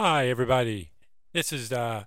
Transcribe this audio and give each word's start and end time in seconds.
Hi, 0.00 0.28
everybody. 0.28 0.92
This 1.32 1.52
is 1.52 1.70
the 1.70 2.06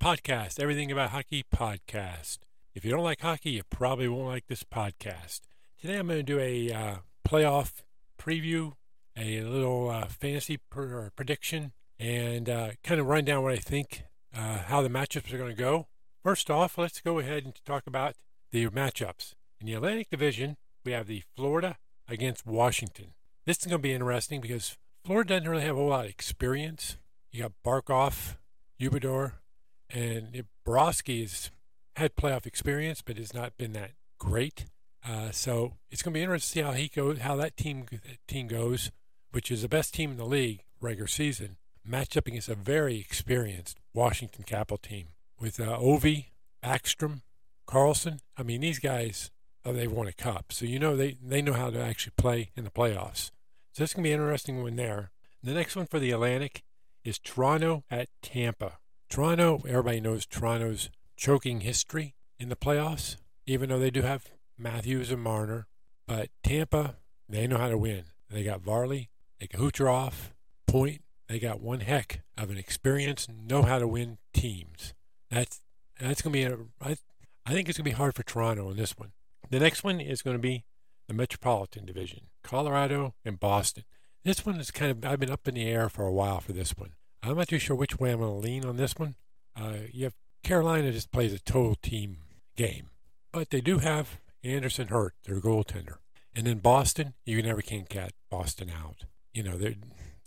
podcast, 0.00 0.58
Everything 0.58 0.90
About 0.90 1.10
Hockey 1.10 1.44
podcast. 1.54 2.38
If 2.74 2.84
you 2.84 2.90
don't 2.90 3.04
like 3.04 3.20
hockey, 3.20 3.50
you 3.50 3.62
probably 3.70 4.08
won't 4.08 4.26
like 4.26 4.48
this 4.48 4.64
podcast. 4.64 5.42
Today 5.80 5.96
I'm 5.96 6.08
going 6.08 6.18
to 6.18 6.24
do 6.24 6.40
a 6.40 6.72
uh, 6.72 6.94
playoff 7.24 7.84
preview, 8.20 8.72
a 9.16 9.42
little 9.42 9.90
uh, 9.90 10.06
fantasy 10.06 10.58
per- 10.70 11.12
prediction, 11.14 11.70
and 12.00 12.50
uh, 12.50 12.70
kind 12.82 13.00
of 13.00 13.06
run 13.06 13.26
down 13.26 13.44
what 13.44 13.52
I 13.52 13.58
think, 13.58 14.02
uh, 14.36 14.62
how 14.66 14.82
the 14.82 14.88
matchups 14.88 15.32
are 15.32 15.38
going 15.38 15.54
to 15.54 15.62
go. 15.62 15.86
First 16.24 16.50
off, 16.50 16.78
let's 16.78 17.00
go 17.00 17.20
ahead 17.20 17.44
and 17.44 17.54
talk 17.64 17.86
about 17.86 18.16
the 18.50 18.66
matchups. 18.70 19.34
In 19.60 19.68
the 19.68 19.74
Atlantic 19.74 20.10
Division, 20.10 20.56
we 20.84 20.90
have 20.90 21.06
the 21.06 21.22
Florida 21.36 21.76
against 22.08 22.44
Washington. 22.44 23.14
This 23.46 23.58
is 23.58 23.66
going 23.66 23.78
to 23.78 23.88
be 23.88 23.92
interesting 23.92 24.40
because 24.40 24.76
Florida 25.04 25.34
doesn't 25.34 25.48
really 25.48 25.62
have 25.62 25.76
a 25.76 25.78
whole 25.78 25.90
lot 25.90 26.06
of 26.06 26.10
experience 26.10 26.96
you 27.32 27.42
got 27.42 27.52
Barkov, 27.64 28.36
Huberdeau, 28.80 29.32
and 29.88 30.44
Bobrovsky's 30.66 31.50
had 31.96 32.16
playoff 32.16 32.46
experience, 32.46 33.02
but 33.02 33.18
has 33.18 33.34
not 33.34 33.56
been 33.56 33.72
that 33.72 33.92
great. 34.18 34.66
Uh, 35.06 35.30
so 35.30 35.74
it's 35.90 36.02
going 36.02 36.12
to 36.12 36.18
be 36.18 36.22
interesting 36.22 36.62
to 36.62 36.68
see 36.68 36.72
how 36.72 36.76
he 36.76 36.88
goes, 36.88 37.20
how 37.20 37.36
that 37.36 37.56
team 37.56 37.86
team 38.28 38.48
goes, 38.48 38.90
which 39.32 39.50
is 39.50 39.62
the 39.62 39.68
best 39.68 39.94
team 39.94 40.12
in 40.12 40.16
the 40.16 40.24
league 40.24 40.62
regular 40.80 41.06
season, 41.06 41.56
matched 41.84 42.16
up 42.16 42.26
against 42.26 42.48
a 42.48 42.54
very 42.54 42.98
experienced 42.98 43.78
Washington 43.94 44.44
Capital 44.44 44.78
team 44.78 45.08
with 45.38 45.58
uh, 45.58 45.78
Ovi, 45.78 46.26
Backstrom, 46.62 47.22
Carlson. 47.66 48.20
I 48.36 48.42
mean, 48.42 48.60
these 48.60 48.78
guys, 48.78 49.30
oh, 49.64 49.72
they've 49.72 49.90
won 49.90 50.06
a 50.06 50.12
cup, 50.12 50.52
so 50.52 50.66
you 50.66 50.78
know 50.78 50.96
they 50.96 51.16
they 51.22 51.42
know 51.42 51.54
how 51.54 51.70
to 51.70 51.80
actually 51.80 52.12
play 52.16 52.50
in 52.56 52.64
the 52.64 52.70
playoffs. 52.70 53.30
So 53.72 53.84
it's 53.84 53.94
going 53.94 54.04
to 54.04 54.08
be 54.08 54.12
interesting 54.12 54.62
one 54.62 54.76
there. 54.76 55.10
The 55.42 55.54
next 55.54 55.76
one 55.76 55.86
for 55.86 55.98
the 55.98 56.10
Atlantic 56.10 56.64
is 57.04 57.18
Toronto 57.18 57.84
at 57.90 58.08
Tampa. 58.22 58.78
Toronto, 59.08 59.62
everybody 59.66 60.00
knows 60.00 60.26
Toronto's 60.26 60.90
choking 61.16 61.60
history 61.60 62.14
in 62.38 62.48
the 62.48 62.56
playoffs, 62.56 63.16
even 63.46 63.68
though 63.68 63.78
they 63.78 63.90
do 63.90 64.02
have 64.02 64.30
Matthews 64.56 65.10
and 65.10 65.22
Marner. 65.22 65.66
But 66.06 66.30
Tampa, 66.42 66.96
they 67.28 67.46
know 67.46 67.58
how 67.58 67.68
to 67.68 67.78
win. 67.78 68.04
They 68.30 68.44
got 68.44 68.60
Varley, 68.60 69.10
they 69.38 69.46
got 69.46 69.60
Kucherov, 69.60 70.32
Point. 70.66 71.02
They 71.28 71.38
got 71.38 71.60
one 71.60 71.80
heck 71.80 72.22
of 72.36 72.50
an 72.50 72.56
experienced, 72.56 73.30
know 73.30 73.62
how 73.62 73.78
to 73.78 73.86
win 73.86 74.18
teams. 74.32 74.94
That's 75.30 75.60
that's 76.00 76.22
going 76.22 76.32
to 76.32 76.38
be 76.38 76.44
a. 76.44 76.58
I, 76.80 76.96
I 77.46 77.52
think 77.52 77.68
it's 77.68 77.78
going 77.78 77.84
to 77.84 77.90
be 77.90 77.96
hard 77.96 78.14
for 78.14 78.22
Toronto 78.22 78.70
in 78.70 78.76
this 78.76 78.96
one. 78.96 79.12
The 79.48 79.60
next 79.60 79.84
one 79.84 80.00
is 80.00 80.22
going 80.22 80.36
to 80.36 80.40
be 80.40 80.64
the 81.08 81.14
Metropolitan 81.14 81.86
Division, 81.86 82.22
Colorado 82.42 83.14
and 83.24 83.38
Boston. 83.38 83.84
This 84.22 84.44
one 84.44 84.60
is 84.60 84.70
kind 84.70 84.90
of, 84.90 85.10
I've 85.10 85.20
been 85.20 85.30
up 85.30 85.48
in 85.48 85.54
the 85.54 85.66
air 85.66 85.88
for 85.88 86.04
a 86.04 86.12
while 86.12 86.40
for 86.40 86.52
this 86.52 86.76
one. 86.76 86.90
I'm 87.22 87.36
not 87.36 87.48
too 87.48 87.58
sure 87.58 87.76
which 87.76 87.98
way 87.98 88.12
I'm 88.12 88.20
going 88.20 88.30
to 88.30 88.36
lean 88.36 88.64
on 88.64 88.76
this 88.76 88.96
one. 88.96 89.14
Uh, 89.56 89.74
you 89.92 90.04
have 90.04 90.14
Carolina 90.42 90.92
just 90.92 91.10
plays 91.10 91.32
a 91.32 91.38
total 91.38 91.74
team 91.74 92.18
game, 92.56 92.90
but 93.32 93.50
they 93.50 93.60
do 93.60 93.78
have 93.78 94.20
Anderson 94.42 94.88
hurt, 94.88 95.14
their 95.24 95.40
goaltender. 95.40 95.96
And 96.34 96.46
then 96.46 96.58
Boston, 96.58 97.14
you 97.24 97.42
never 97.42 97.62
can 97.62 97.84
get 97.88 98.12
Boston 98.30 98.70
out. 98.70 99.04
You 99.34 99.42
know, 99.42 99.56
the 99.56 99.76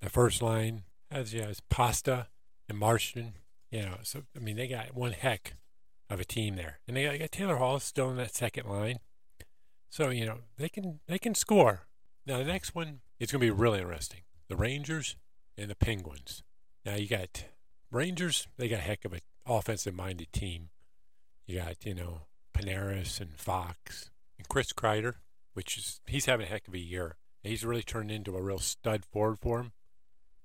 first 0.10 0.42
line 0.42 0.84
has, 1.12 1.34
yeah, 1.34 1.46
it's 1.46 1.62
Pasta 1.70 2.28
and 2.68 2.78
Marchand. 2.78 3.34
You 3.72 3.84
know, 3.84 3.98
so, 4.04 4.24
I 4.36 4.40
mean, 4.40 4.56
they 4.56 4.68
got 4.68 4.96
one 4.96 5.14
heck 5.14 5.54
of 6.10 6.20
a 6.20 6.26
team 6.26 6.56
there. 6.56 6.80
And 6.88 6.98
they 6.98 7.06
got, 7.06 7.12
they 7.14 7.18
got 7.20 7.32
Taylor 7.32 7.56
Hall 7.58 7.80
still 7.80 8.10
in 8.10 8.18
that 8.18 8.36
second 8.36 8.68
line. 8.68 9.00
So, 9.90 10.10
you 10.10 10.26
know, 10.26 10.40
they 10.58 10.70
can 10.70 11.00
they 11.08 11.20
can 11.20 11.36
score. 11.36 11.88
Now, 12.26 12.38
the 12.40 12.46
next 12.46 12.76
one 12.76 13.02
it's 13.20 13.32
going 13.32 13.40
to 13.40 13.46
be 13.46 13.52
really 13.52 13.80
interesting. 13.80 14.22
The 14.48 14.56
Rangers 14.56 15.16
and 15.58 15.70
the 15.70 15.76
Penguins. 15.76 16.44
Now 16.86 16.96
you 16.96 17.08
got 17.08 17.46
Rangers. 17.92 18.48
They 18.58 18.68
got 18.68 18.80
a 18.80 18.84
heck 18.84 19.06
of 19.06 19.14
an 19.14 19.22
offensive-minded 19.46 20.32
team. 20.34 20.70
You 21.46 21.60
got 21.60 21.86
you 21.86 21.94
know 21.94 22.22
Panarin 22.54 23.20
and 23.20 23.38
Fox 23.38 24.12
and 24.38 24.48
Chris 24.48 24.74
Kreider, 24.74 25.16
which 25.54 25.78
is 25.78 26.02
he's 26.08 26.26
having 26.26 26.46
a 26.46 26.50
heck 26.50 26.68
of 26.68 26.74
a 26.74 26.80
year. 26.80 27.16
He's 27.44 27.66
really 27.66 27.84
turned 27.84 28.12
into 28.12 28.38
a 28.38 28.42
real 28.42 28.60
stud 28.60 29.06
forward 29.06 29.40
for 29.40 29.60
him. 29.60 29.72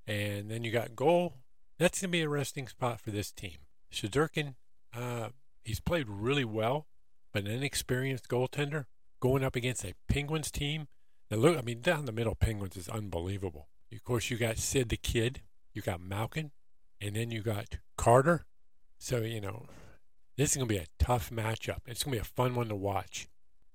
And 0.06 0.50
then 0.50 0.64
you 0.64 0.72
got 0.72 0.96
goal. 0.96 1.34
That's 1.78 2.00
going 2.00 2.10
to 2.10 2.12
be 2.12 2.22
a 2.22 2.28
resting 2.28 2.66
spot 2.66 3.00
for 3.00 3.12
this 3.12 3.30
team. 3.30 3.58
Shesterkin, 3.92 4.54
uh, 4.92 5.28
he's 5.64 5.80
played 5.80 6.08
really 6.08 6.44
well, 6.44 6.86
but 7.32 7.44
an 7.44 7.50
inexperienced 7.50 8.28
goaltender 8.28 8.86
going 9.20 9.44
up 9.44 9.54
against 9.54 9.84
a 9.84 9.94
Penguins 10.08 10.50
team 10.50 10.88
now 11.30 11.36
look, 11.36 11.58
I 11.58 11.62
mean, 11.62 11.80
down 11.80 12.06
the 12.06 12.12
middle, 12.12 12.34
Penguins 12.34 12.76
is 12.76 12.88
unbelievable. 12.88 13.68
Of 13.92 14.04
course, 14.04 14.30
you 14.30 14.36
got 14.36 14.58
Sid 14.58 14.88
the 14.88 14.96
Kid, 14.96 15.42
you 15.72 15.82
got 15.82 16.00
Malkin, 16.00 16.50
and 17.00 17.16
then 17.16 17.30
you 17.30 17.42
got 17.42 17.78
Carter. 17.96 18.46
So 18.98 19.18
you 19.18 19.40
know, 19.40 19.66
this 20.36 20.50
is 20.50 20.56
gonna 20.56 20.66
be 20.66 20.78
a 20.78 20.86
tough 20.98 21.30
matchup. 21.30 21.80
It's 21.86 22.02
gonna 22.02 22.16
be 22.16 22.20
a 22.20 22.24
fun 22.24 22.54
one 22.54 22.68
to 22.68 22.76
watch. 22.76 23.28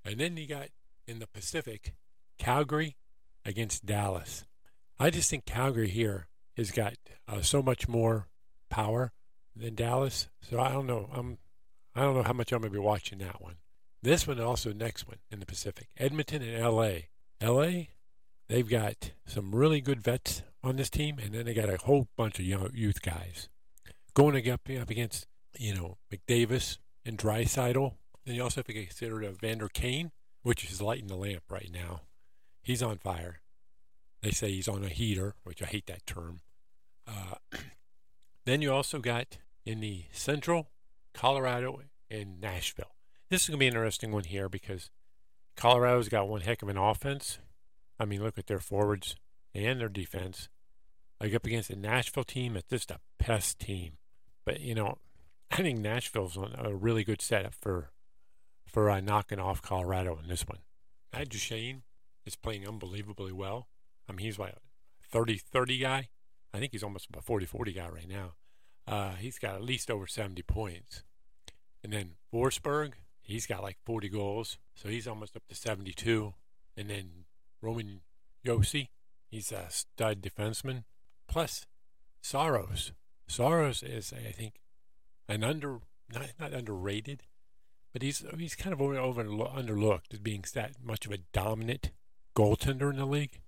And 0.05 0.19
then 0.19 0.37
you 0.37 0.47
got 0.47 0.67
in 1.07 1.19
the 1.19 1.27
Pacific, 1.27 1.93
Calgary 2.37 2.97
against 3.45 3.85
Dallas. 3.85 4.45
I 4.99 5.09
just 5.09 5.29
think 5.29 5.45
Calgary 5.45 5.89
here 5.89 6.27
has 6.55 6.71
got 6.71 6.93
uh, 7.27 7.41
so 7.41 7.61
much 7.61 7.87
more 7.87 8.27
power 8.69 9.11
than 9.55 9.75
Dallas. 9.75 10.29
So 10.41 10.59
I 10.59 10.71
don't 10.71 10.87
know. 10.87 11.09
I'm 11.13 11.37
I 11.95 12.01
don't 12.01 12.15
know 12.15 12.23
how 12.23 12.33
much 12.33 12.51
I'm 12.51 12.61
gonna 12.61 12.71
be 12.71 12.79
watching 12.79 13.19
that 13.19 13.41
one. 13.41 13.55
This 14.01 14.27
one 14.27 14.39
also 14.39 14.73
next 14.73 15.07
one 15.07 15.19
in 15.31 15.39
the 15.39 15.45
Pacific, 15.45 15.87
Edmonton 15.97 16.41
and 16.41 16.61
L.A. 16.61 17.09
LA, 17.41 17.85
they've 18.47 18.69
got 18.69 19.11
some 19.25 19.53
really 19.53 19.81
good 19.81 20.01
vets 20.01 20.43
on 20.63 20.77
this 20.77 20.89
team, 20.89 21.17
and 21.19 21.33
then 21.33 21.45
they 21.45 21.53
got 21.53 21.69
a 21.69 21.77
whole 21.77 22.07
bunch 22.15 22.39
of 22.39 22.45
young 22.45 22.69
youth 22.73 23.01
guys 23.01 23.49
going 24.13 24.49
up, 24.49 24.61
up 24.69 24.89
against, 24.89 25.27
you 25.57 25.75
know, 25.75 25.97
McDavid 26.11 26.77
and 27.05 27.17
Draisaitl. 27.17 27.93
Then 28.25 28.35
you 28.35 28.43
also 28.43 28.59
have 28.59 28.67
to 28.67 28.73
consider 28.73 29.29
Vander 29.31 29.67
Kane, 29.67 30.11
which 30.43 30.69
is 30.69 30.81
lighting 30.81 31.07
the 31.07 31.15
lamp 31.15 31.43
right 31.49 31.69
now. 31.71 32.01
He's 32.61 32.83
on 32.83 32.97
fire. 32.97 33.41
They 34.21 34.31
say 34.31 34.51
he's 34.51 34.69
on 34.69 34.83
a 34.83 34.89
heater, 34.89 35.35
which 35.43 35.61
I 35.61 35.65
hate 35.65 35.87
that 35.87 36.05
term. 36.05 36.39
Uh, 37.05 37.35
then 38.45 38.61
you 38.61 38.71
also 38.71 38.99
got 38.99 39.37
in 39.65 39.81
the 39.81 40.05
Central, 40.11 40.69
Colorado, 41.13 41.81
and 42.09 42.39
Nashville. 42.39 42.95
This 43.29 43.43
is 43.43 43.49
going 43.49 43.57
to 43.57 43.59
be 43.59 43.67
an 43.67 43.73
interesting 43.73 44.11
one 44.11 44.23
here 44.23 44.47
because 44.47 44.89
Colorado's 45.55 46.09
got 46.09 46.27
one 46.27 46.41
heck 46.41 46.61
of 46.61 46.69
an 46.69 46.77
offense. 46.77 47.39
I 47.99 48.05
mean, 48.05 48.23
look 48.23 48.37
at 48.37 48.47
their 48.47 48.59
forwards 48.59 49.15
and 49.53 49.79
their 49.79 49.89
defense. 49.89 50.49
Like 51.21 51.33
up 51.33 51.45
against 51.45 51.69
a 51.69 51.75
Nashville 51.75 52.23
team, 52.23 52.57
it's 52.57 52.69
just 52.69 52.91
a 52.91 52.99
pest 53.19 53.59
team. 53.59 53.93
But 54.45 54.59
you 54.59 54.75
know, 54.75 54.97
I 55.51 55.57
think 55.57 55.79
Nashville's 55.79 56.35
on 56.35 56.55
a 56.57 56.73
really 56.73 57.03
good 57.03 57.21
setup 57.21 57.53
for 57.53 57.91
for 58.67 58.89
uh, 58.89 58.99
knocking 58.99 59.39
off 59.39 59.61
Colorado 59.61 60.17
in 60.21 60.27
this 60.27 60.47
one. 60.47 60.59
Matt 61.13 61.29
Duchene 61.29 61.83
is 62.25 62.35
playing 62.35 62.67
unbelievably 62.67 63.31
well. 63.31 63.67
I 64.09 64.13
mean, 64.13 64.25
he's 64.25 64.39
like 64.39 64.55
30 65.09 65.37
30 65.37 65.77
guy. 65.77 66.09
I 66.53 66.59
think 66.59 66.71
he's 66.71 66.83
almost 66.83 67.07
a 67.15 67.21
40 67.21 67.45
40 67.45 67.73
guy 67.73 67.87
right 67.87 68.09
now. 68.09 68.33
Uh, 68.85 69.15
he's 69.15 69.39
got 69.39 69.55
at 69.55 69.63
least 69.63 69.89
over 69.89 70.07
70 70.07 70.41
points. 70.41 71.03
And 71.83 71.93
then 71.93 72.11
Forsberg, 72.33 72.93
he's 73.23 73.47
got 73.47 73.63
like 73.63 73.77
40 73.85 74.09
goals, 74.09 74.57
so 74.75 74.89
he's 74.89 75.07
almost 75.07 75.35
up 75.35 75.47
to 75.47 75.55
72. 75.55 76.33
And 76.77 76.89
then 76.89 77.25
Roman 77.61 78.01
Josi, 78.45 78.89
he's 79.29 79.51
a 79.51 79.65
stud 79.69 80.21
defenseman. 80.21 80.83
Plus, 81.27 81.65
Saros. 82.21 82.91
Saros 83.27 83.81
is, 83.81 84.13
I 84.13 84.31
think, 84.31 84.55
an 85.27 85.43
under 85.43 85.79
not 86.13 86.29
not 86.39 86.53
underrated, 86.53 87.23
but 87.93 88.01
he's 88.01 88.23
he's 88.37 88.55
kind 88.55 88.73
of 88.73 88.81
over, 88.81 88.97
over 88.97 89.23
underlooked 89.23 90.13
as 90.13 90.19
being 90.19 90.43
that 90.53 90.75
much 90.83 91.05
of 91.05 91.11
a 91.11 91.19
dominant 91.31 91.91
goaltender 92.35 92.91
in 92.91 92.97
the 92.97 93.05
league. 93.05 93.39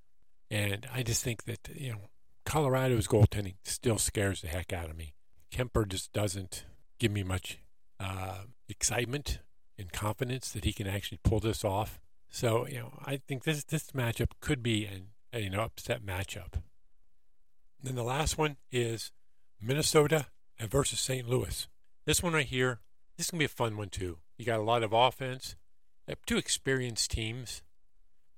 And 0.49 0.87
I 0.93 1.03
just 1.03 1.23
think 1.23 1.43
that 1.43 1.69
you 1.75 1.91
know 1.91 2.09
Colorado's 2.45 3.07
goaltending 3.07 3.55
still 3.63 3.97
scares 3.97 4.41
the 4.41 4.47
heck 4.47 4.71
out 4.71 4.89
of 4.89 4.97
me. 4.97 5.13
Kuemper 5.51 5.87
just 5.87 6.13
doesn't 6.13 6.65
give 6.99 7.11
me 7.11 7.23
much 7.23 7.59
uh, 7.99 8.43
excitement 8.69 9.39
and 9.77 9.91
confidence 9.91 10.51
that 10.51 10.63
he 10.63 10.73
can 10.73 10.87
actually 10.87 11.19
pull 11.23 11.39
this 11.39 11.63
off. 11.63 11.99
So, 12.29 12.67
you 12.67 12.79
know, 12.79 12.99
I 13.05 13.17
think 13.17 13.43
this 13.43 13.63
this 13.63 13.91
matchup 13.91 14.31
could 14.41 14.61
be 14.61 14.85
an, 14.85 15.07
an 15.31 15.55
upset 15.55 16.05
matchup. 16.05 16.61
Then 17.81 17.95
the 17.95 18.03
last 18.03 18.37
one 18.37 18.57
is 18.71 19.11
Minnesota 19.61 20.27
versus 20.59 20.99
St. 20.99 21.27
Louis. 21.27 21.67
This 22.05 22.21
one 22.21 22.33
right 22.33 22.45
here, 22.45 22.79
this 23.17 23.27
is 23.27 23.31
going 23.31 23.39
to 23.39 23.41
be 23.41 23.45
a 23.45 23.49
fun 23.49 23.77
one 23.77 23.89
too. 23.89 24.17
You 24.37 24.45
got 24.45 24.59
a 24.59 24.63
lot 24.63 24.83
of 24.83 24.93
offense, 24.93 25.55
two 26.25 26.37
experienced 26.37 27.11
teams. 27.11 27.61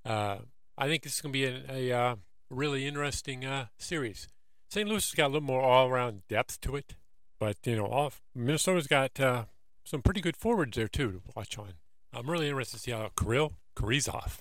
Uh, 0.04 0.38
I 0.76 0.86
think 0.86 1.02
this 1.02 1.14
is 1.14 1.20
going 1.20 1.32
to 1.32 1.38
be 1.38 1.44
a, 1.44 1.90
a 1.92 1.98
uh, 1.98 2.16
really 2.50 2.86
interesting 2.86 3.44
uh, 3.44 3.66
series. 3.78 4.28
St. 4.70 4.88
Louis 4.88 5.04
has 5.04 5.14
got 5.14 5.26
a 5.26 5.32
little 5.32 5.40
more 5.42 5.62
all-around 5.62 6.22
depth 6.28 6.60
to 6.62 6.76
it, 6.76 6.94
but 7.38 7.56
you 7.64 7.76
know, 7.76 7.86
all, 7.86 8.12
Minnesota's 8.34 8.86
got 8.86 9.18
uh, 9.18 9.44
some 9.88 10.02
pretty 10.02 10.20
good 10.20 10.36
forwards 10.36 10.76
there 10.76 10.86
too 10.86 11.12
to 11.12 11.32
watch 11.34 11.58
on. 11.58 11.74
I'm 12.12 12.28
really 12.28 12.48
interested 12.48 12.76
to 12.76 12.82
see 12.82 12.90
how 12.90 13.10
Kirill 13.18 13.54
Kaprizov 13.74 14.40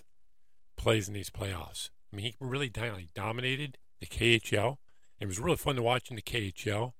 plays 0.75 1.07
in 1.07 1.13
these 1.13 1.29
playoffs. 1.29 1.89
I 2.11 2.15
mean, 2.15 2.25
he 2.25 2.35
really 2.39 2.69
dominated 2.69 3.77
the 3.99 4.05
KHL, 4.05 4.77
It 5.19 5.25
was 5.25 5.39
really 5.39 5.57
fun 5.57 5.75
to 5.75 5.81
watch 5.81 6.09
in 6.09 6.15
the 6.15 6.21
KHL. 6.21 6.93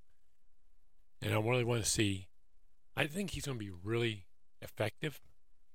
And 1.21 1.33
I 1.33 1.39
really 1.39 1.63
want 1.63 1.83
to 1.83 1.89
see. 1.89 2.27
I 2.95 3.05
think 3.05 3.31
he's 3.31 3.45
going 3.45 3.59
to 3.59 3.65
be 3.65 3.71
really 3.83 4.25
effective 4.61 5.21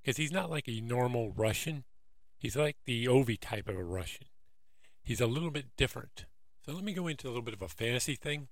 because 0.01 0.17
he's 0.17 0.33
not 0.33 0.51
like 0.51 0.69
a 0.69 0.81
normal 0.81 1.33
Russian. 1.33 1.85
He's 2.39 2.57
like 2.57 2.77
the 2.85 3.05
Ovi 3.07 3.39
type 3.41 3.69
of 3.69 3.77
a 3.77 3.85
Russian. 3.85 4.27
He's 5.03 5.21
a 5.21 5.27
little 5.27 5.51
bit 5.51 5.67
different. 5.77 6.25
So 6.65 6.73
let 6.73 6.85
me 6.85 6.93
go 6.93 7.07
into 7.07 7.27
a 7.27 7.31
little 7.31 7.43
bit 7.43 7.55
of 7.55 7.63
a 7.63 7.69
fantasy 7.69 8.15
thing. 8.15 8.49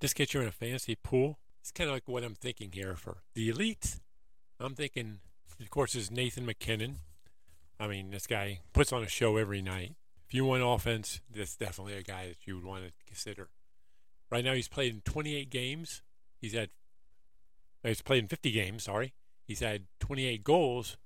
Just 0.00 0.14
get 0.14 0.34
you 0.34 0.40
in 0.40 0.46
a 0.46 0.52
fantasy 0.52 0.94
pool. 0.94 1.38
It's 1.66 1.72
kind 1.72 1.90
of 1.90 1.96
like 1.96 2.06
what 2.06 2.22
I'm 2.22 2.36
thinking 2.36 2.70
here 2.70 2.94
for 2.94 3.16
the 3.34 3.48
elite. 3.48 3.96
I'm 4.60 4.76
thinking, 4.76 5.18
of 5.60 5.68
course, 5.68 5.96
is 5.96 6.12
Nathan 6.12 6.46
MacKinnon. 6.46 6.98
I 7.80 7.88
mean, 7.88 8.12
this 8.12 8.28
guy 8.28 8.60
puts 8.72 8.92
on 8.92 9.02
a 9.02 9.08
show 9.08 9.36
every 9.36 9.60
night. 9.62 9.96
If 10.28 10.32
you 10.32 10.44
want 10.44 10.62
offense, 10.64 11.20
that's 11.28 11.56
definitely 11.56 11.94
a 11.94 12.04
guy 12.04 12.28
that 12.28 12.46
you 12.46 12.54
would 12.54 12.64
want 12.64 12.84
to 12.84 12.92
consider. 13.04 13.48
Right 14.30 14.44
now, 14.44 14.52
he's 14.54 14.68
played 14.68 14.94
in 14.94 15.00
28 15.00 15.50
games. 15.50 16.02
He's 16.40 16.52
had, 16.52 16.70
he's 17.82 18.00
played 18.00 18.22
in 18.22 18.28
50 18.28 18.52
games, 18.52 18.84
sorry. 18.84 19.12
He's 19.44 19.58
had 19.58 19.86
28 19.98 20.44
goals, 20.44 20.96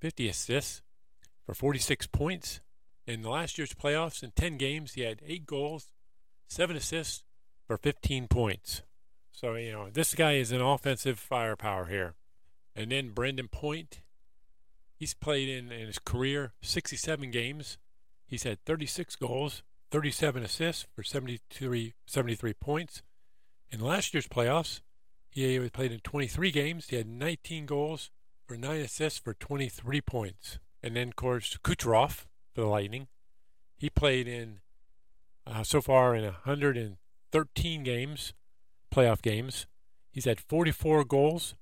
50 0.00 0.28
assists 0.28 0.82
for 1.46 1.54
46 1.54 2.08
points. 2.08 2.58
In 3.06 3.22
the 3.22 3.30
last 3.30 3.58
year's 3.58 3.74
playoffs, 3.74 4.24
in 4.24 4.32
10 4.32 4.56
games, 4.56 4.94
he 4.94 5.02
had 5.02 5.22
8 5.24 5.46
goals, 5.46 5.92
7 6.48 6.74
assists 6.74 7.22
for 7.68 7.76
15 7.76 8.26
points. 8.26 8.82
So, 9.40 9.54
you 9.54 9.72
know, 9.72 9.88
this 9.90 10.14
guy 10.14 10.32
is 10.32 10.52
an 10.52 10.60
offensive 10.60 11.18
firepower 11.18 11.86
here. 11.86 12.12
And 12.76 12.92
then 12.92 13.12
Brendan 13.12 13.48
Point, 13.48 14.02
he's 14.94 15.14
played 15.14 15.48
in, 15.48 15.72
in 15.72 15.86
his 15.86 15.98
career 15.98 16.52
67 16.60 17.30
games. 17.30 17.78
He's 18.26 18.42
had 18.42 18.62
36 18.66 19.16
goals, 19.16 19.62
37 19.92 20.42
assists 20.42 20.86
for 20.94 21.02
73, 21.02 21.94
73 22.06 22.52
points. 22.52 23.02
In 23.70 23.80
last 23.80 24.12
year's 24.12 24.28
playoffs, 24.28 24.82
he 25.30 25.58
played 25.70 25.92
in 25.92 26.00
23 26.00 26.50
games. 26.50 26.88
He 26.88 26.96
had 26.96 27.08
19 27.08 27.64
goals 27.64 28.10
for 28.46 28.58
9 28.58 28.78
assists 28.78 29.18
for 29.18 29.32
23 29.32 30.02
points. 30.02 30.58
And 30.82 30.94
then, 30.94 31.08
of 31.08 31.16
course, 31.16 31.56
Kucherov 31.64 32.26
for 32.54 32.60
the 32.60 32.66
Lightning. 32.66 33.08
He 33.78 33.88
played 33.88 34.28
in 34.28 34.58
uh, 35.46 35.62
so 35.62 35.80
far 35.80 36.14
in 36.14 36.24
113 36.24 37.82
games, 37.84 38.34
playoff 38.90 39.22
games. 39.22 39.66
He's 40.10 40.24
had 40.24 40.40
44 40.40 41.04
goals. 41.04 41.54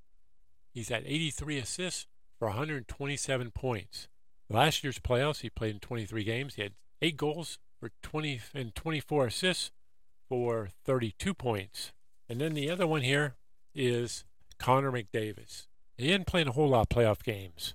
He's 0.73 0.89
had 0.89 1.05
83 1.07 1.59
assists 1.59 2.07
for 2.39 2.49
127 2.49 3.51
points. 3.51 4.09
Last 4.49 4.83
year's 4.83 4.99
playoffs, 4.99 5.41
he 5.41 5.51
played 5.51 5.75
in 5.75 5.81
23 5.81 6.25
games. 6.25 6.55
He 6.55 6.63
had 6.63 6.73
eight 7.03 7.17
goals 7.17 7.59
for 7.79 7.91
20 8.03 8.41
and 8.55 8.75
24 8.75 9.27
assists 9.27 9.71
for 10.29 10.71
32 10.85 11.35
points. 11.35 11.93
And 12.29 12.41
then 12.41 12.55
the 12.55 12.71
other 12.71 12.87
one 12.87 13.03
here 13.03 13.37
is 13.75 14.25
Connor 14.59 14.93
McDavid. 14.93 15.67
He 15.97 16.11
hadn't 16.11 16.33
a 16.33 16.53
whole 16.53 16.69
lot 16.69 16.83
of 16.83 16.89
playoff 16.89 17.23
games, 17.23 17.75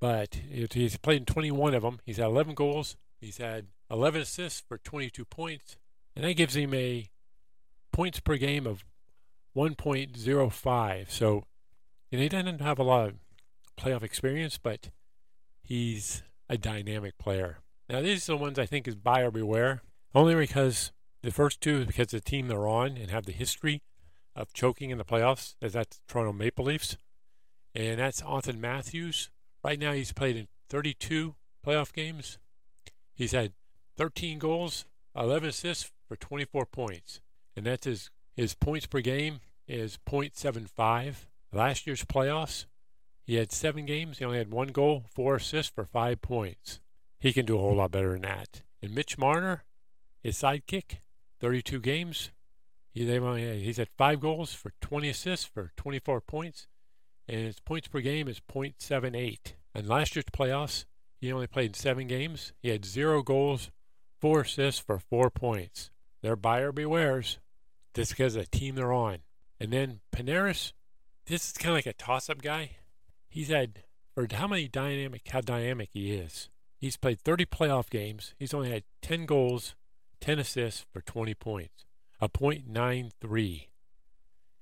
but 0.00 0.40
he's 0.72 0.96
played 0.96 1.20
in 1.20 1.26
21 1.26 1.74
of 1.74 1.82
them. 1.82 2.00
He's 2.04 2.18
had 2.18 2.26
11 2.26 2.54
goals. 2.54 2.96
He's 3.20 3.38
had 3.38 3.66
11 3.90 4.22
assists 4.22 4.62
for 4.66 4.78
22 4.78 5.24
points, 5.24 5.76
and 6.14 6.24
that 6.24 6.34
gives 6.34 6.56
him 6.56 6.72
a 6.74 7.08
points 7.92 8.20
per 8.20 8.36
game 8.36 8.66
of 8.66 8.84
1.05. 9.56 11.10
So, 11.10 11.44
and 12.10 12.20
he 12.20 12.28
doesn't 12.28 12.60
have 12.60 12.78
a 12.78 12.82
lot 12.82 13.08
of 13.08 13.14
playoff 13.78 14.02
experience, 14.02 14.58
but 14.58 14.90
he's 15.62 16.22
a 16.48 16.58
dynamic 16.58 17.18
player. 17.18 17.58
Now, 17.88 18.00
these 18.00 18.28
are 18.28 18.32
the 18.32 18.38
ones 18.38 18.58
I 18.58 18.66
think 18.66 18.88
is 18.88 18.94
buyer 18.94 19.30
beware, 19.30 19.82
only 20.14 20.34
because 20.34 20.92
the 21.22 21.30
first 21.30 21.60
two 21.60 21.80
is 21.80 21.86
because 21.86 22.08
the 22.08 22.20
team 22.20 22.48
they're 22.48 22.66
on 22.66 22.96
and 22.96 23.10
have 23.10 23.26
the 23.26 23.32
history 23.32 23.82
of 24.34 24.52
choking 24.52 24.90
in 24.90 24.98
the 24.98 25.04
playoffs, 25.04 25.54
as 25.60 25.74
that's 25.74 26.00
Toronto 26.08 26.32
Maple 26.32 26.64
Leafs. 26.64 26.96
And 27.74 27.98
that's 27.98 28.22
Auston 28.22 28.58
Matthews. 28.58 29.30
Right 29.64 29.78
now, 29.78 29.92
he's 29.92 30.12
played 30.12 30.36
in 30.36 30.48
32 30.68 31.34
playoff 31.64 31.92
games. 31.92 32.38
He's 33.14 33.32
had 33.32 33.52
13 33.96 34.38
goals, 34.38 34.86
11 35.16 35.50
assists 35.50 35.90
for 36.08 36.16
24 36.16 36.66
points. 36.66 37.20
And 37.56 37.66
that's 37.66 37.86
his, 37.86 38.10
his 38.34 38.54
points 38.54 38.86
per 38.86 39.00
game 39.00 39.40
is 39.68 39.98
0.75. 40.08 41.26
Last 41.52 41.86
year's 41.86 42.04
playoffs, 42.04 42.66
he 43.24 43.36
had 43.36 43.52
seven 43.52 43.86
games. 43.86 44.18
He 44.18 44.24
only 44.24 44.38
had 44.38 44.50
one 44.50 44.68
goal, 44.68 45.04
four 45.08 45.36
assists 45.36 45.72
for 45.72 45.84
five 45.84 46.22
points. 46.22 46.80
He 47.18 47.32
can 47.32 47.46
do 47.46 47.56
a 47.56 47.60
whole 47.60 47.76
lot 47.76 47.92
better 47.92 48.12
than 48.12 48.22
that. 48.22 48.62
And 48.82 48.94
Mitch 48.94 49.16
Marner, 49.16 49.64
his 50.22 50.36
sidekick, 50.36 50.98
32 51.40 51.80
games, 51.80 52.30
he, 52.92 53.04
they, 53.04 53.58
he's 53.60 53.78
had 53.78 53.88
five 53.96 54.20
goals 54.20 54.52
for 54.52 54.72
20 54.80 55.08
assists 55.08 55.46
for 55.46 55.70
24 55.76 56.20
points, 56.20 56.66
and 57.28 57.46
his 57.46 57.60
points 57.60 57.88
per 57.88 58.00
game 58.00 58.28
is 58.28 58.40
.78. 58.40 59.38
And 59.74 59.88
last 59.88 60.14
year's 60.14 60.26
playoffs, 60.26 60.84
he 61.20 61.32
only 61.32 61.46
played 61.46 61.76
seven 61.76 62.06
games. 62.06 62.52
He 62.60 62.68
had 62.68 62.84
zero 62.84 63.22
goals, 63.22 63.70
four 64.20 64.40
assists 64.40 64.80
for 64.80 64.98
four 64.98 65.30
points. 65.30 65.90
Their 66.22 66.36
buyer 66.36 66.72
bewares. 66.72 67.38
This 67.94 68.10
because 68.10 68.36
of 68.36 68.48
the 68.50 68.58
team 68.58 68.74
they're 68.74 68.92
on. 68.92 69.18
And 69.60 69.72
then 69.72 70.00
Panarin, 70.14 70.72
this 71.26 71.46
is 71.46 71.52
kind 71.52 71.70
of 71.70 71.76
like 71.76 71.86
a 71.86 71.92
toss-up 71.92 72.40
guy. 72.40 72.76
He's 73.28 73.48
had, 73.48 73.82
or 74.16 74.26
how 74.32 74.48
many 74.48 74.68
dynamic, 74.68 75.28
how 75.28 75.40
dynamic 75.40 75.90
he 75.92 76.12
is. 76.12 76.48
He's 76.78 76.96
played 76.96 77.20
30 77.20 77.46
playoff 77.46 77.90
games. 77.90 78.34
He's 78.38 78.54
only 78.54 78.70
had 78.70 78.84
10 79.02 79.26
goals, 79.26 79.74
10 80.20 80.38
assists 80.38 80.86
for 80.92 81.00
20 81.00 81.34
points 81.34 81.84
a 82.20 82.28
.93. 82.28 83.66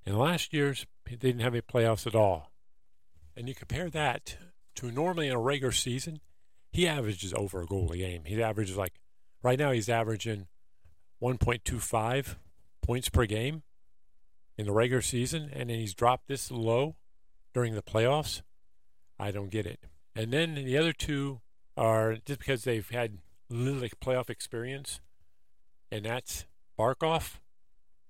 In 0.06 0.18
last 0.18 0.54
year's, 0.54 0.86
they 1.06 1.16
didn't 1.16 1.42
have 1.42 1.52
any 1.52 1.60
playoffs 1.60 2.06
at 2.06 2.14
all. 2.14 2.50
And 3.36 3.48
you 3.48 3.54
compare 3.54 3.90
that 3.90 4.38
to 4.76 4.90
normally 4.90 5.28
in 5.28 5.34
a 5.34 5.40
regular 5.40 5.72
season, 5.72 6.20
he 6.72 6.88
averages 6.88 7.34
over 7.34 7.60
a 7.60 7.66
goal 7.66 7.92
a 7.92 7.98
game. 7.98 8.24
He 8.24 8.42
averages 8.42 8.78
like, 8.78 8.94
right 9.42 9.58
now 9.58 9.72
he's 9.72 9.90
averaging 9.90 10.46
1.25 11.22 12.36
points 12.82 13.08
per 13.08 13.26
game 13.26 13.62
in 14.56 14.66
the 14.66 14.72
regular 14.72 15.02
season, 15.02 15.50
and 15.52 15.70
then 15.70 15.78
he's 15.78 15.94
dropped 15.94 16.28
this 16.28 16.50
low 16.50 16.96
during 17.52 17.74
the 17.74 17.82
playoffs. 17.82 18.42
I 19.18 19.30
don't 19.30 19.50
get 19.50 19.66
it. 19.66 19.80
And 20.14 20.32
then 20.32 20.54
the 20.54 20.76
other 20.76 20.92
two 20.92 21.40
are 21.76 22.16
just 22.24 22.38
because 22.38 22.64
they've 22.64 22.88
had 22.88 23.18
little 23.48 23.88
playoff 24.02 24.30
experience, 24.30 25.00
and 25.90 26.04
that's 26.04 26.46
Barkov 26.78 27.38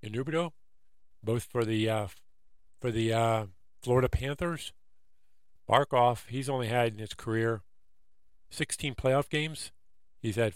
and 0.01 0.13
Huberdeau, 0.13 0.51
both 1.23 1.43
for 1.43 1.65
the 1.65 1.89
uh, 1.89 2.07
for 2.79 2.91
the 2.91 3.13
uh, 3.13 3.45
Florida 3.81 4.09
Panthers. 4.09 4.73
Barkov, 5.69 6.27
he's 6.27 6.49
only 6.49 6.67
had 6.67 6.93
in 6.93 6.99
his 6.99 7.13
career 7.13 7.61
16 8.49 8.95
playoff 8.95 9.29
games. 9.29 9.71
He's 10.21 10.35
had 10.35 10.53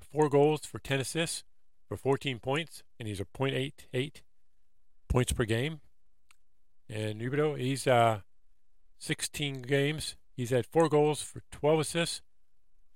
four 0.00 0.28
goals 0.28 0.64
for 0.64 0.78
10 0.78 1.00
assists 1.00 1.42
for 1.92 1.96
14 1.98 2.38
points, 2.38 2.82
and 2.98 3.06
he's 3.06 3.20
a 3.20 3.26
.88 3.26 4.22
points 5.08 5.32
per 5.32 5.44
game. 5.44 5.80
And 6.88 7.20
Huberdeau, 7.20 7.58
he's 7.58 7.86
uh, 7.86 8.20
16 8.98 9.62
games. 9.62 10.16
He's 10.34 10.50
had 10.50 10.64
four 10.64 10.88
goals 10.88 11.20
for 11.20 11.42
12 11.50 11.80
assists 11.80 12.22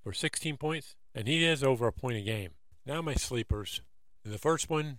for 0.02 0.14
16 0.14 0.56
points, 0.56 0.96
and 1.14 1.28
he 1.28 1.44
is 1.44 1.62
over 1.62 1.86
a 1.86 1.92
point 1.92 2.16
a 2.16 2.22
game. 2.22 2.52
Now 2.86 3.02
my 3.02 3.14
sleepers. 3.14 3.82
And 4.24 4.32
the 4.32 4.38
first 4.38 4.70
one 4.70 4.98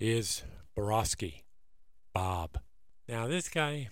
is 0.00 0.42
Bobrovsky, 0.76 1.42
Bob. 2.12 2.58
Now, 3.08 3.28
this 3.28 3.48
guy, 3.48 3.88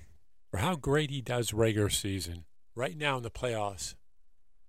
for 0.50 0.58
how 0.58 0.74
great 0.74 1.10
he 1.10 1.20
does 1.20 1.52
regular 1.52 1.88
season, 1.88 2.44
right 2.74 2.96
now 2.96 3.18
in 3.18 3.22
the 3.22 3.30
playoffs, 3.30 3.94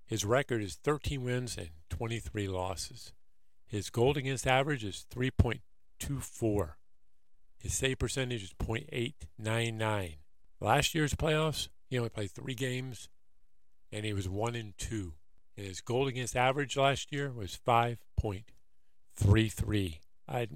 his 0.05 0.23
record 0.23 0.61
is 0.61 0.75
13 0.75 1.23
wins 1.23 1.57
and 1.57 1.69
23 1.89 2.47
losses. 2.47 3.11
His 3.73 3.89
goal 3.89 4.15
against 4.15 4.45
average 4.45 4.85
is 4.85 5.07
3.24. 5.11 6.73
His 7.57 7.73
save 7.73 7.97
percentage 7.97 8.43
is 8.43 8.53
.899. 8.61 10.17
Last 10.61 10.93
year's 10.93 11.15
playoffs, 11.15 11.69
he 11.89 11.97
only 11.97 12.11
played 12.11 12.29
three 12.29 12.53
games, 12.53 13.09
and 13.91 14.05
he 14.05 14.13
was 14.13 14.29
one 14.29 14.53
and 14.53 14.77
two. 14.77 15.13
And 15.57 15.65
his 15.65 15.81
goal 15.81 16.07
against 16.07 16.35
average 16.35 16.77
last 16.77 17.11
year 17.11 17.31
was 17.31 17.57
5.33. 17.67 19.97
I 20.27 20.47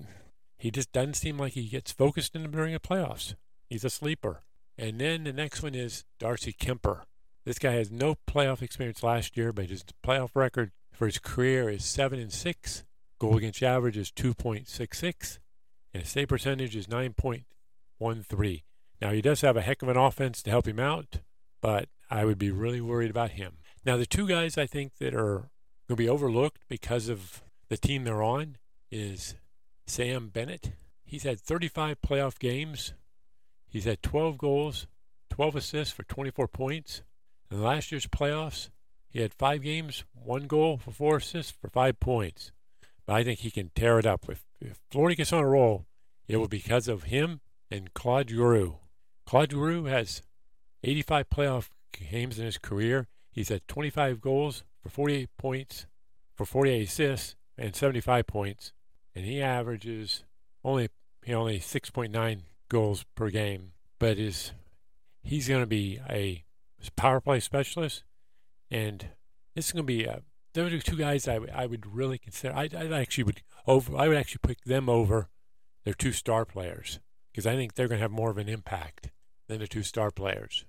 he 0.60 0.70
just 0.70 0.92
doesn't 0.92 1.16
seem 1.16 1.40
like 1.40 1.54
he 1.54 1.70
gets 1.70 1.92
focused 1.92 2.36
in 2.36 2.52
during 2.52 2.74
the 2.74 2.80
playoffs. 2.80 3.34
He's 3.68 3.84
a 3.84 3.90
sleeper. 3.90 4.44
And 4.78 5.02
then 5.02 5.24
the 5.24 5.34
next 5.34 5.64
one 5.64 5.74
is 5.74 6.04
Darcy 6.20 6.54
Kuemper. 6.54 7.02
This 7.46 7.58
guy 7.58 7.72
has 7.72 7.90
no 7.90 8.18
playoff 8.28 8.62
experience 8.62 9.02
last 9.02 9.36
year, 9.36 9.52
but 9.52 9.72
his 9.72 9.84
playoff 10.06 10.36
record 10.36 10.72
for 10.94 11.08
his 11.08 11.18
career 11.18 11.68
is 11.68 11.84
seven 11.84 12.20
and 12.20 12.32
six. 12.32 12.84
Goal 13.20 13.38
against 13.38 13.64
average 13.64 13.98
is 13.98 14.12
2.66, 14.12 15.40
and 15.94 16.04
his 16.04 16.12
save 16.12 16.28
percentage 16.28 16.76
is 16.76 16.88
9.13. 16.88 18.64
Now 19.02 19.12
he 19.12 19.22
does 19.22 19.42
have 19.42 19.58
a 19.58 19.62
heck 19.62 19.82
of 19.82 19.90
an 19.90 19.98
offense 19.98 20.44
to 20.44 20.50
help 20.50 20.68
him 20.68 20.80
out, 20.80 21.22
but 21.62 21.90
I 22.10 22.26
would 22.26 22.38
be 22.38 22.52
really 22.52 22.82
worried 22.82 23.10
about 23.10 23.32
him. 23.32 23.58
Now 23.86 23.98
the 23.98 24.06
two 24.06 24.28
guys 24.28 24.58
I 24.58 24.68
think 24.68 24.98
that 25.00 25.14
are 25.14 25.50
going 25.88 25.90
to 25.90 25.96
be 25.96 26.10
overlooked 26.10 26.62
because 26.68 27.10
of 27.10 27.42
the 27.70 27.78
team 27.78 28.04
they're 28.04 28.22
on 28.24 28.58
is 28.92 29.36
Sam 29.86 30.30
Bennett. 30.30 30.74
He's 31.04 31.24
had 31.24 31.40
35 31.40 32.02
playoff 32.02 32.38
games. 32.38 32.94
He's 33.68 33.86
had 33.86 34.04
12 34.04 34.38
goals, 34.38 34.88
12 35.30 35.56
assists 35.56 35.94
for 35.94 36.04
24 36.04 36.48
points. 36.48 37.02
In 37.50 37.64
last 37.64 37.92
year's 37.92 38.08
playoffs, 38.08 38.70
he 39.10 39.22
had 39.22 39.34
five 39.34 39.64
games, 39.64 40.04
one 40.14 40.48
goal 40.48 40.78
for 40.78 40.92
four 40.92 41.18
assists 41.18 41.52
for 41.52 41.70
five 41.70 42.00
points. 42.00 42.52
But 43.08 43.16
I 43.16 43.24
think 43.24 43.40
he 43.40 43.50
can 43.50 43.72
tear 43.74 43.98
it 43.98 44.06
up. 44.06 44.26
If, 44.30 44.46
if 44.62 44.80
Florida 44.92 45.16
gets 45.16 45.34
on 45.34 45.44
a 45.44 45.48
roll, 45.48 45.88
it 46.28 46.38
will 46.38 46.50
be 46.50 46.58
because 46.58 46.88
of 46.88 47.04
him 47.04 47.40
and 47.72 47.94
Claude 47.94 48.30
Giroux. 48.30 48.76
Claude 49.26 49.52
Giroux 49.52 49.86
has 49.86 50.22
85 50.84 51.30
playoff 51.30 51.70
games 52.12 52.38
in 52.38 52.46
his 52.46 52.58
career. 52.58 53.08
He's 53.32 53.50
had 53.50 53.68
25 53.68 54.22
goals 54.22 54.64
for 54.82 54.90
48 54.90 55.30
points, 55.38 55.86
for 56.36 56.46
48 56.46 56.88
assists, 56.88 57.36
and 57.58 57.76
75 57.76 58.28
points. 58.28 58.74
And 59.16 59.26
he 59.26 59.42
averages 59.42 60.24
only 60.64 60.90
he 61.24 61.34
only 61.34 61.60
6.9 61.60 62.42
goals 62.70 63.06
per 63.16 63.30
game. 63.30 63.72
But 64.00 64.18
is 64.20 64.52
he's 65.24 65.48
going 65.48 65.62
to 65.62 65.68
be 65.68 66.00
a 66.10 66.44
power 66.96 67.20
play 67.20 67.40
specialist, 67.40 68.04
and 68.70 69.10
this 69.56 69.68
is 69.68 69.72
going 69.72 69.84
to 69.84 69.88
be 69.88 70.06
a, 70.06 70.22
those 70.58 70.74
are 70.74 70.80
two 70.80 70.96
guys 70.98 71.28
I, 71.28 71.40
I 71.54 71.68
would 71.68 71.86
really 71.86 72.18
consider. 72.18 72.54
I, 72.56 72.68
I 72.76 73.00
actually 73.00 73.26
would 73.26 73.42
over 73.66 73.96
I 73.96 74.08
would 74.08 74.18
actually 74.18 74.42
pick 74.46 74.64
them 74.64 74.90
over 74.90 75.30
their 75.86 75.94
two 75.94 76.12
star 76.12 76.46
players 76.46 77.00
because 77.32 77.46
I 77.46 77.56
think 77.56 77.76
they're 77.76 77.88
going 77.88 78.00
to 78.00 78.04
have 78.04 78.12
more 78.12 78.32
of 78.32 78.38
an 78.38 78.50
impact 78.50 79.12
than 79.48 79.60
the 79.60 79.68
two 79.68 79.84
star 79.84 80.12
players. 80.12 80.66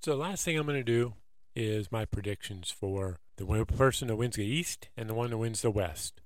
So 0.00 0.12
the 0.12 0.16
last 0.16 0.44
thing 0.44 0.56
I'm 0.56 0.66
going 0.66 0.78
to 0.78 0.84
do 0.84 1.14
is 1.54 1.92
my 1.92 2.04
predictions 2.04 2.70
for 2.70 3.18
the 3.36 3.64
person 3.64 4.08
that 4.08 4.16
wins 4.16 4.36
the 4.36 4.44
East 4.44 4.88
and 4.96 5.08
the 5.08 5.14
one 5.14 5.30
that 5.30 5.38
wins 5.38 5.62
the 5.62 5.70
West. 5.70 6.22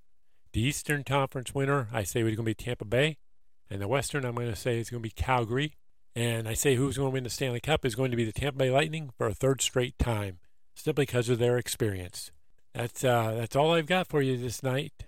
The 0.52 0.60
Eastern 0.60 1.02
Conference 1.02 1.54
winner, 1.54 1.88
I 1.92 2.02
say, 2.02 2.20
is 2.20 2.24
going 2.24 2.36
to 2.36 2.42
be 2.42 2.54
Tampa 2.54 2.84
Bay, 2.84 3.16
and 3.68 3.80
the 3.80 3.88
Western, 3.88 4.24
I'm 4.24 4.34
going 4.34 4.48
to 4.48 4.56
say, 4.56 4.78
is 4.78 4.90
going 4.90 5.02
to 5.02 5.08
be 5.08 5.10
Calgary. 5.10 5.74
And 6.14 6.48
I 6.48 6.54
say 6.54 6.76
who's 6.76 6.96
going 6.96 7.10
to 7.10 7.12
win 7.12 7.24
the 7.24 7.30
Stanley 7.30 7.60
Cup 7.60 7.84
is 7.84 7.94
going 7.94 8.10
to 8.10 8.16
be 8.16 8.24
the 8.24 8.32
Tampa 8.32 8.58
Bay 8.58 8.70
Lightning 8.70 9.10
for 9.18 9.26
a 9.26 9.34
third 9.34 9.60
straight 9.60 9.98
time, 9.98 10.38
simply 10.74 11.04
because 11.04 11.28
of 11.28 11.38
their 11.38 11.58
experience. 11.58 12.30
That's 12.76 13.04
uh, 13.04 13.32
that's 13.38 13.56
all 13.56 13.72
I've 13.72 13.86
got 13.86 14.06
for 14.06 14.20
you 14.20 14.36
this 14.36 14.62
night. 14.62 15.06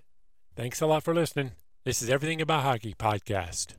Thanks 0.56 0.80
a 0.80 0.86
lot 0.86 1.02
for 1.02 1.14
listening. 1.14 1.52
This 1.84 2.00
is 2.00 2.08
Everything 2.08 2.40
About 2.40 2.62
Hockey 2.62 2.94
podcast. 2.94 3.74